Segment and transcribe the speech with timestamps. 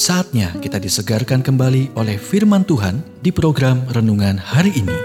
[0.00, 4.96] Saatnya kita disegarkan kembali oleh firman Tuhan di program renungan hari ini.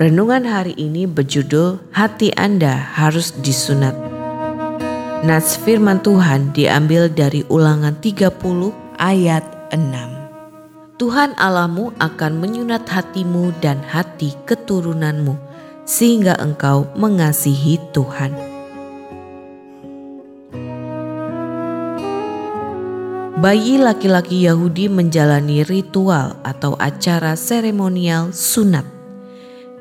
[0.00, 3.92] Renungan hari ini berjudul Hati Anda Harus Disunat.
[5.28, 8.32] Nats firman Tuhan diambil dari ulangan 30
[8.96, 10.96] ayat 6.
[10.96, 15.51] Tuhan Allahmu akan menyunat hatimu dan hati keturunanmu
[15.84, 18.52] sehingga engkau mengasihi Tuhan.
[23.42, 28.86] Bayi laki-laki Yahudi menjalani ritual atau acara seremonial sunat.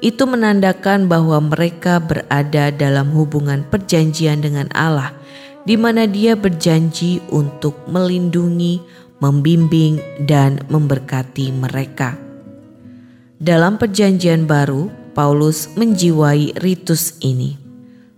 [0.02, 5.14] Itu menandakan bahwa mereka berada dalam hubungan perjanjian dengan Allah,
[5.62, 8.82] di mana Dia berjanji untuk melindungi,
[9.22, 12.18] membimbing, dan memberkati mereka.
[13.38, 17.60] Dalam Perjanjian Baru, Paulus menjiwai ritus ini.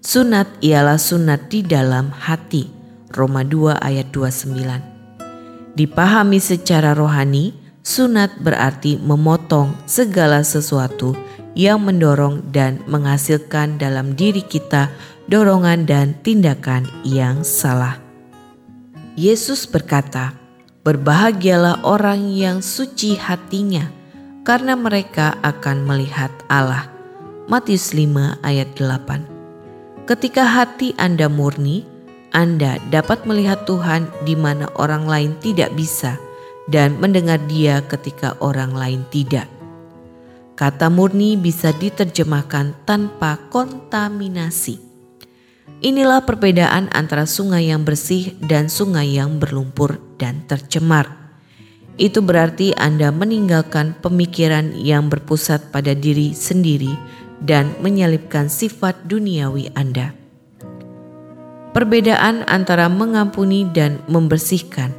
[0.03, 2.69] Sunat ialah sunat di dalam hati.
[3.13, 5.73] Roma 2 ayat 29.
[5.73, 11.17] Dipahami secara rohani, sunat berarti memotong segala sesuatu
[11.57, 14.89] yang mendorong dan menghasilkan dalam diri kita
[15.29, 17.97] dorongan dan tindakan yang salah.
[19.13, 20.33] Yesus berkata,
[20.81, 24.02] "Berbahagialah orang yang suci hatinya."
[24.43, 26.91] Karena mereka akan melihat Allah.
[27.47, 31.87] Matius 5 ayat 8 Ketika hati Anda murni,
[32.35, 36.19] Anda dapat melihat Tuhan di mana orang lain tidak bisa
[36.67, 39.47] dan mendengar dia ketika orang lain tidak.
[40.59, 44.79] Kata murni bisa diterjemahkan tanpa kontaminasi.
[45.83, 51.22] Inilah perbedaan antara sungai yang bersih dan sungai yang berlumpur dan tercemar
[52.01, 56.93] itu berarti Anda meninggalkan pemikiran yang berpusat pada diri sendiri
[57.37, 60.15] dan menyelipkan sifat duniawi Anda.
[61.73, 64.93] Perbedaan antara mengampuni dan membersihkan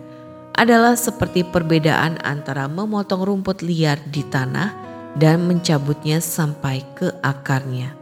[0.55, 4.71] adalah seperti perbedaan antara memotong rumput liar di tanah
[5.19, 7.95] dan mencabutnya sampai ke akarnya.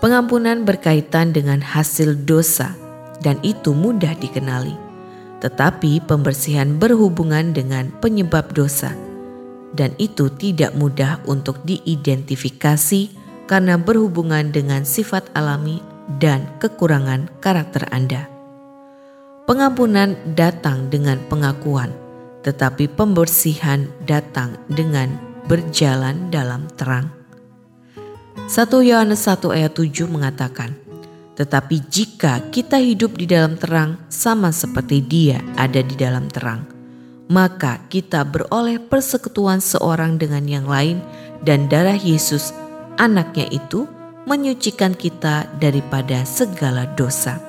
[0.00, 2.74] Pengampunan berkaitan dengan hasil dosa,
[3.22, 4.81] dan itu mudah dikenali
[5.42, 8.94] tetapi pembersihan berhubungan dengan penyebab dosa,
[9.74, 13.10] dan itu tidak mudah untuk diidentifikasi
[13.50, 15.82] karena berhubungan dengan sifat alami
[16.22, 18.30] dan kekurangan karakter Anda.
[19.50, 21.90] Pengampunan datang dengan pengakuan,
[22.46, 25.18] tetapi pembersihan datang dengan
[25.50, 27.10] berjalan dalam terang.
[28.46, 30.78] 1 Yohanes 1 ayat 7 mengatakan,
[31.32, 36.68] tetapi jika kita hidup di dalam terang sama seperti dia ada di dalam terang,
[37.32, 41.00] maka kita beroleh persekutuan seorang dengan yang lain
[41.40, 42.52] dan darah Yesus
[43.00, 43.88] anaknya itu
[44.28, 47.40] menyucikan kita daripada segala dosa.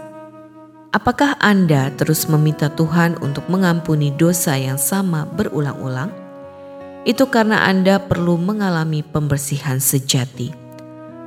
[0.93, 6.13] Apakah Anda terus meminta Tuhan untuk mengampuni dosa yang sama berulang-ulang?
[7.03, 10.53] Itu karena Anda perlu mengalami pembersihan sejati.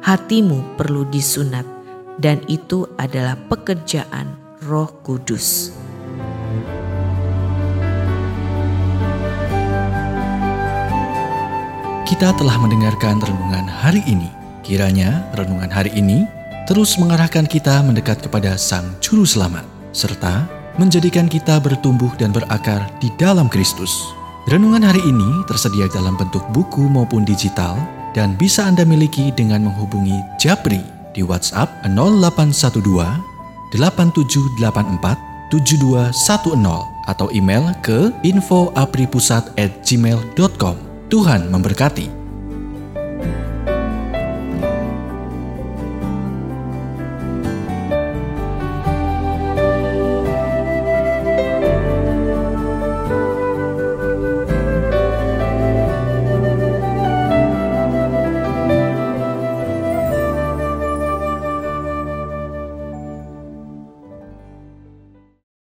[0.06, 1.75] Hatimu perlu disunat
[2.16, 5.72] dan itu adalah pekerjaan Roh Kudus.
[12.06, 14.31] Kita telah mendengarkan renungan hari ini.
[14.65, 16.26] Kiranya renungan hari ini
[16.66, 19.62] terus mengarahkan kita mendekat kepada Sang Juru Selamat,
[19.94, 20.49] serta
[20.81, 23.94] menjadikan kita bertumbuh dan berakar di dalam Kristus.
[24.50, 27.78] Renungan hari ini tersedia dalam bentuk buku maupun digital
[28.15, 35.16] dan bisa Anda miliki dengan menghubungi Japri di WhatsApp 0812 8784
[35.49, 40.76] 7210 atau email ke infoapripusat@gmail.com.
[41.06, 42.25] Tuhan memberkati.